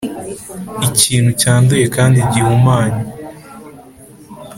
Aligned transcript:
ikintu 0.87 1.31
cyanduye 1.41 1.85
kandi 1.95 2.19
gihumanye 2.31 3.01